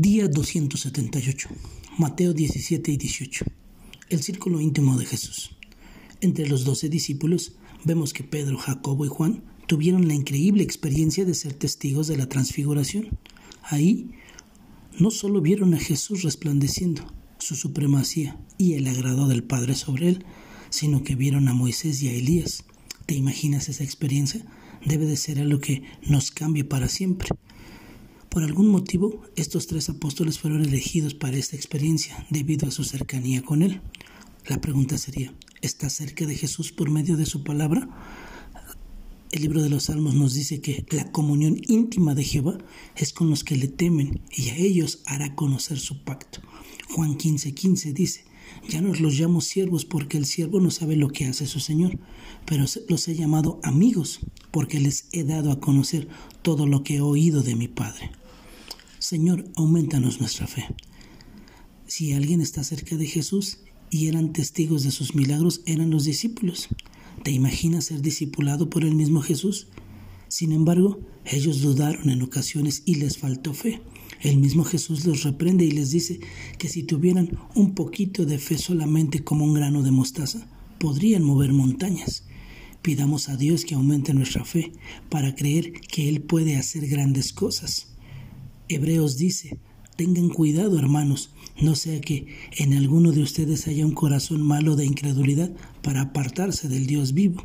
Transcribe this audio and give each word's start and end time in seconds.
Día 0.00 0.28
278. 0.28 1.48
Mateo 1.98 2.32
17 2.32 2.92
y 2.92 2.96
18. 2.98 3.46
El 4.10 4.22
círculo 4.22 4.60
íntimo 4.60 4.96
de 4.96 5.04
Jesús. 5.04 5.56
Entre 6.20 6.46
los 6.46 6.64
doce 6.64 6.88
discípulos 6.88 7.56
vemos 7.82 8.12
que 8.12 8.22
Pedro, 8.22 8.58
Jacobo 8.58 9.04
y 9.04 9.08
Juan 9.08 9.42
tuvieron 9.66 10.06
la 10.06 10.14
increíble 10.14 10.62
experiencia 10.62 11.24
de 11.24 11.34
ser 11.34 11.52
testigos 11.52 12.06
de 12.06 12.16
la 12.16 12.28
transfiguración. 12.28 13.18
Ahí 13.64 14.12
no 15.00 15.10
solo 15.10 15.40
vieron 15.40 15.74
a 15.74 15.80
Jesús 15.80 16.22
resplandeciendo, 16.22 17.02
su 17.40 17.56
supremacía 17.56 18.38
y 18.56 18.74
el 18.74 18.86
agrado 18.86 19.26
del 19.26 19.42
Padre 19.42 19.74
sobre 19.74 20.10
él, 20.10 20.24
sino 20.70 21.02
que 21.02 21.16
vieron 21.16 21.48
a 21.48 21.54
Moisés 21.54 22.00
y 22.02 22.08
a 22.08 22.12
Elías. 22.12 22.62
¿Te 23.06 23.16
imaginas 23.16 23.68
esa 23.68 23.82
experiencia? 23.82 24.46
Debe 24.86 25.06
de 25.06 25.16
ser 25.16 25.40
algo 25.40 25.58
que 25.58 25.82
nos 26.06 26.30
cambie 26.30 26.62
para 26.62 26.88
siempre. 26.88 27.30
Por 28.38 28.44
algún 28.44 28.68
motivo, 28.68 29.20
estos 29.34 29.66
tres 29.66 29.88
apóstoles 29.88 30.38
fueron 30.38 30.62
elegidos 30.62 31.12
para 31.12 31.36
esta 31.36 31.56
experiencia 31.56 32.24
debido 32.30 32.68
a 32.68 32.70
su 32.70 32.84
cercanía 32.84 33.42
con 33.42 33.62
Él. 33.62 33.80
La 34.46 34.60
pregunta 34.60 34.96
sería, 34.96 35.34
¿está 35.60 35.90
cerca 35.90 36.24
de 36.24 36.36
Jesús 36.36 36.70
por 36.70 36.88
medio 36.88 37.16
de 37.16 37.26
su 37.26 37.42
palabra? 37.42 37.88
El 39.32 39.42
libro 39.42 39.60
de 39.60 39.70
los 39.70 39.82
Salmos 39.82 40.14
nos 40.14 40.34
dice 40.34 40.60
que 40.60 40.86
la 40.92 41.10
comunión 41.10 41.60
íntima 41.66 42.14
de 42.14 42.22
Jehová 42.22 42.58
es 42.94 43.12
con 43.12 43.28
los 43.28 43.42
que 43.42 43.56
le 43.56 43.66
temen 43.66 44.20
y 44.30 44.50
a 44.50 44.56
ellos 44.56 45.02
hará 45.04 45.34
conocer 45.34 45.80
su 45.80 46.04
pacto. 46.04 46.38
Juan 46.94 47.18
15:15 47.18 47.54
15 47.54 47.92
dice, 47.92 48.24
ya 48.68 48.80
no 48.80 48.94
los 48.94 49.18
llamo 49.18 49.40
siervos 49.40 49.84
porque 49.84 50.16
el 50.16 50.26
siervo 50.26 50.60
no 50.60 50.70
sabe 50.70 50.94
lo 50.94 51.08
que 51.08 51.26
hace 51.26 51.48
su 51.48 51.58
Señor, 51.58 51.98
pero 52.46 52.66
los 52.88 53.08
he 53.08 53.16
llamado 53.16 53.58
amigos 53.64 54.20
porque 54.52 54.78
les 54.78 55.08
he 55.10 55.24
dado 55.24 55.50
a 55.50 55.58
conocer 55.58 56.06
todo 56.42 56.68
lo 56.68 56.84
que 56.84 56.98
he 56.98 57.00
oído 57.00 57.42
de 57.42 57.56
mi 57.56 57.66
Padre. 57.66 58.12
Señor, 58.98 59.44
aumentanos 59.54 60.18
nuestra 60.18 60.48
fe. 60.48 60.64
Si 61.86 62.12
alguien 62.12 62.40
está 62.40 62.64
cerca 62.64 62.96
de 62.96 63.06
Jesús 63.06 63.58
y 63.92 64.08
eran 64.08 64.32
testigos 64.32 64.82
de 64.82 64.90
sus 64.90 65.14
milagros, 65.14 65.60
eran 65.66 65.90
los 65.90 66.04
discípulos. 66.04 66.68
¿Te 67.22 67.30
imaginas 67.30 67.84
ser 67.84 68.02
discipulado 68.02 68.68
por 68.68 68.84
el 68.84 68.96
mismo 68.96 69.22
Jesús? 69.22 69.68
Sin 70.26 70.50
embargo, 70.50 70.98
ellos 71.24 71.60
dudaron 71.60 72.10
en 72.10 72.22
ocasiones 72.22 72.82
y 72.86 72.96
les 72.96 73.18
faltó 73.18 73.54
fe. 73.54 73.80
El 74.20 74.38
mismo 74.38 74.64
Jesús 74.64 75.04
los 75.06 75.22
reprende 75.22 75.64
y 75.64 75.70
les 75.70 75.92
dice 75.92 76.18
que 76.58 76.68
si 76.68 76.82
tuvieran 76.82 77.38
un 77.54 77.76
poquito 77.76 78.26
de 78.26 78.38
fe 78.38 78.58
solamente 78.58 79.22
como 79.22 79.44
un 79.44 79.54
grano 79.54 79.84
de 79.84 79.92
mostaza, 79.92 80.48
podrían 80.80 81.22
mover 81.22 81.52
montañas. 81.52 82.24
Pidamos 82.82 83.28
a 83.28 83.36
Dios 83.36 83.64
que 83.64 83.76
aumente 83.76 84.12
nuestra 84.12 84.44
fe 84.44 84.72
para 85.08 85.36
creer 85.36 85.72
que 85.72 86.08
Él 86.08 86.20
puede 86.20 86.56
hacer 86.56 86.88
grandes 86.88 87.32
cosas. 87.32 87.86
Hebreos 88.68 89.16
dice, 89.16 89.58
tengan 89.96 90.28
cuidado 90.28 90.78
hermanos, 90.78 91.30
no 91.60 91.74
sea 91.74 92.00
que 92.00 92.26
en 92.56 92.74
alguno 92.74 93.12
de 93.12 93.22
ustedes 93.22 93.66
haya 93.66 93.84
un 93.84 93.92
corazón 93.92 94.42
malo 94.42 94.76
de 94.76 94.84
incredulidad 94.84 95.50
para 95.82 96.02
apartarse 96.02 96.68
del 96.68 96.86
Dios 96.86 97.14
vivo. 97.14 97.44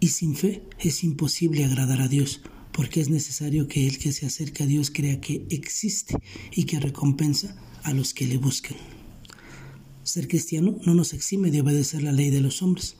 Y 0.00 0.08
sin 0.08 0.34
fe 0.34 0.62
es 0.80 1.04
imposible 1.04 1.64
agradar 1.64 2.02
a 2.02 2.08
Dios, 2.08 2.40
porque 2.72 3.00
es 3.00 3.08
necesario 3.08 3.68
que 3.68 3.86
el 3.86 3.98
que 3.98 4.12
se 4.12 4.26
acerca 4.26 4.64
a 4.64 4.66
Dios 4.66 4.90
crea 4.90 5.20
que 5.20 5.46
existe 5.50 6.18
y 6.50 6.64
que 6.64 6.80
recompensa 6.80 7.56
a 7.84 7.92
los 7.92 8.12
que 8.12 8.26
le 8.26 8.38
buscan. 8.38 8.76
Ser 10.02 10.26
cristiano 10.26 10.76
no 10.84 10.94
nos 10.94 11.14
exime 11.14 11.50
de 11.50 11.60
obedecer 11.60 12.02
la 12.02 12.12
ley 12.12 12.30
de 12.30 12.40
los 12.40 12.62
hombres. 12.62 12.96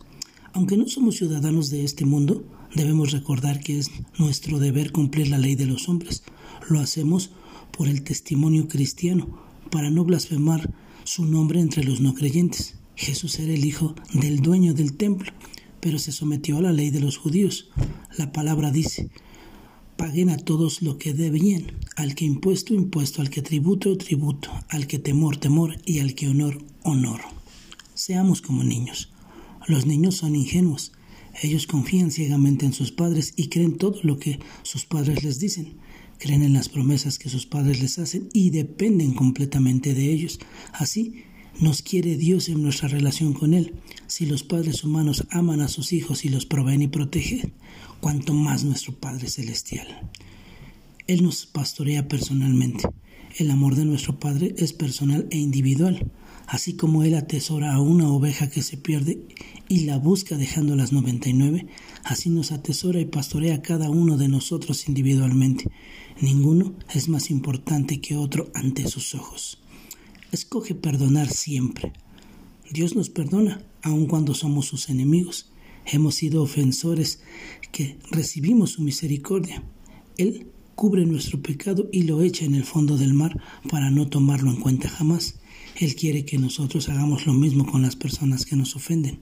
Aunque 0.53 0.77
no 0.77 0.87
somos 0.89 1.17
ciudadanos 1.17 1.71
de 1.71 1.83
este 1.83 2.05
mundo, 2.05 2.45
debemos 2.75 3.13
recordar 3.13 3.61
que 3.61 3.79
es 3.79 3.91
nuestro 4.19 4.59
deber 4.59 4.93
cumplir 4.93 5.29
la 5.29 5.39
ley 5.39 5.55
de 5.55 5.67
los 5.67 5.89
hombres. 5.89 6.23
Lo 6.69 6.81
hacemos 6.81 7.31
por 7.71 7.89
el 7.89 8.03
testimonio 8.03 8.69
cristiano, 8.69 9.39
para 9.71 9.91
no 9.91 10.05
blasfemar 10.05 10.73
su 11.05 11.25
nombre 11.25 11.61
entre 11.61 11.85
los 11.85 12.01
no 12.01 12.15
creyentes. 12.15 12.77
Jesús 12.95 13.39
era 13.39 13.53
el 13.53 13.65
hijo 13.65 13.95
del 14.13 14.41
dueño 14.41 14.75
del 14.75 14.97
templo, 14.97 15.33
pero 15.81 15.99
se 15.99 16.13
sometió 16.13 16.59
a 16.59 16.63
la 16.63 16.73
ley 16.73 16.91
de 16.91 17.01
los 17.01 17.17
judíos. 17.17 17.71
La 18.17 18.33
palabra 18.33 18.71
dice, 18.71 19.11
paguen 19.97 20.31
a 20.31 20.37
todos 20.37 20.83
lo 20.83 20.99
que 20.99 21.15
debían, 21.15 21.73
al 21.97 22.15
que 22.15 22.25
impuesto, 22.25 22.75
impuesto, 22.75 23.23
al 23.23 23.31
que 23.31 23.43
tributo, 23.43 23.97
tributo, 23.97 24.51
al 24.69 24.87
que 24.87 24.99
temor, 24.99 25.39
temor 25.39 25.79
y 25.85 26.01
al 26.01 26.15
que 26.15 26.29
honor, 26.29 26.59
honor. 26.83 27.21
Seamos 27.95 28.43
como 28.43 28.63
niños. 28.63 29.11
Los 29.67 29.87
niños 29.87 30.17
son 30.17 30.37
ingenuos. 30.37 30.93
Ellos 31.41 31.67
confían 31.67 32.11
ciegamente 32.11 32.67
en 32.67 32.73
sus 32.73 32.93
padres 32.93 33.33
y 33.37 33.49
creen 33.49 33.79
todo 33.79 33.99
lo 34.03 34.19
que 34.19 34.39
sus 34.63 34.85
padres 34.85 35.25
les 35.25 35.39
dicen. 35.39 35.75
Creen 36.19 36.43
en 36.43 36.53
las 36.53 36.69
promesas 36.69 37.19
que 37.19 37.29
sus 37.29 37.47
padres 37.47 37.81
les 37.81 37.99
hacen 37.99 38.29
y 38.33 38.51
dependen 38.51 39.15
completamente 39.15 39.95
de 39.95 40.13
ellos. 40.13 40.39
Así 40.73 41.25
nos 41.61 41.83
quiere 41.83 42.17
Dios 42.17 42.49
en 42.49 42.63
nuestra 42.63 42.89
relación 42.89 43.33
con 43.33 43.55
Él. 43.55 43.75
Si 44.07 44.27
los 44.27 44.43
padres 44.43 44.85
humanos 44.85 45.27
aman 45.31 45.61
a 45.61 45.69
sus 45.69 45.93
hijos 45.93 46.25
y 46.25 46.29
los 46.29 46.47
proveen 46.47 46.83
y 46.83 46.89
protegen, 46.89 47.55
cuanto 48.01 48.35
más 48.35 48.65
nuestro 48.65 48.95
Padre 48.95 49.29
Celestial. 49.29 50.11
Él 51.07 51.23
nos 51.23 51.47
pastorea 51.47 52.09
personalmente. 52.09 52.89
El 53.37 53.51
amor 53.51 53.75
de 53.75 53.85
nuestro 53.85 54.19
Padre 54.19 54.55
es 54.59 54.73
personal 54.73 55.27
e 55.31 55.39
individual. 55.39 56.11
Así 56.47 56.75
como 56.75 57.03
Él 57.03 57.15
atesora 57.15 57.75
a 57.75 57.81
una 57.81 58.09
oveja 58.09 58.51
que 58.51 58.63
se 58.63 58.77
pierde 58.77 59.27
y 59.69 59.81
la 59.81 59.99
busca 59.99 60.37
dejando 60.37 60.77
las 60.77 60.93
99, 60.93 61.67
así 62.05 62.31
nos 62.31 62.53
atesora 62.53 63.01
y 63.01 63.07
pastorea 63.07 63.57
a 63.57 63.63
cada 63.63 63.91
uno 63.91 64.17
de 64.17 64.29
nosotros 64.29 64.89
individualmente. 64.89 65.71
Ninguno 66.21 66.75
es 66.93 67.09
más 67.09 67.31
importante 67.31 68.01
que 68.01 68.17
otro 68.17 68.51
ante 68.55 68.87
sus 68.87 69.15
ojos. 69.15 69.63
Escoge 70.31 70.75
perdonar 70.75 71.29
siempre. 71.29 71.93
Dios 72.71 72.97
nos 72.97 73.11
perdona, 73.11 73.63
aun 73.83 74.07
cuando 74.07 74.35
somos 74.35 74.67
sus 74.67 74.89
enemigos. 74.89 75.51
Hemos 75.85 76.15
sido 76.15 76.43
ofensores 76.43 77.21
que 77.71 77.99
recibimos 78.11 78.71
su 78.71 78.83
misericordia. 78.83 79.63
Él 80.17 80.47
cubre 80.75 81.05
nuestro 81.07 81.41
pecado 81.43 81.89
y 81.93 82.05
lo 82.05 82.23
echa 82.23 82.45
en 82.45 82.55
el 82.55 82.65
fondo 82.65 82.97
del 82.97 83.15
mar 83.15 83.41
para 83.71 83.91
no 83.91 84.09
tomarlo 84.09 84.51
en 84.51 84.61
cuenta 84.61 84.89
jamás. 84.89 85.39
Él 85.83 85.97
quiere 85.97 86.25
que 86.25 86.39
nosotros 86.39 86.89
hagamos 86.89 87.27
lo 87.27 87.33
mismo 87.33 87.67
con 87.67 87.83
las 87.83 87.97
personas 87.97 88.47
que 88.47 88.55
nos 88.55 88.77
ofenden. 88.77 89.19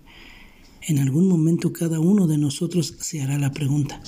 En 0.83 0.99
algún 0.99 1.27
momento 1.27 1.73
cada 1.73 2.01
uno 2.01 2.27
de 2.27 2.37
nosotros 2.37 2.97
se 3.01 3.23
hará 3.23 3.39
la 3.39 3.53
pregunta, 3.53 4.03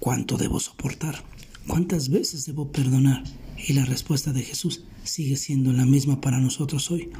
¿cuánto 0.00 0.38
debo 0.38 0.60
soportar? 0.60 1.22
¿Cuántas 1.66 2.08
veces 2.08 2.46
debo 2.46 2.72
perdonar? 2.72 3.22
Y 3.68 3.74
la 3.74 3.84
respuesta 3.84 4.32
de 4.32 4.40
Jesús 4.40 4.84
sigue 5.02 5.36
siendo 5.36 5.74
la 5.74 5.84
misma 5.84 6.22
para 6.22 6.40
nosotros 6.40 6.90
hoy. 6.90 7.10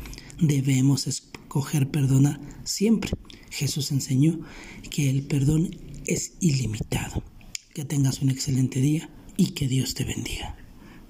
Debemos 0.41 1.09
escoger 1.09 1.91
perdonar 1.91 2.41
siempre. 2.65 3.11
Jesús 3.51 3.93
enseñó 3.93 4.41
que 4.91 5.11
el 5.11 5.25
perdón 5.25 5.77
es 6.07 6.37
ilimitado. 6.41 7.23
Que 7.75 7.85
tengas 7.85 8.23
un 8.23 8.31
excelente 8.31 8.81
día 8.81 9.11
y 9.37 9.49
que 9.49 9.69
Dios 9.69 9.93
te 9.93 10.05
bendiga. 10.05 10.57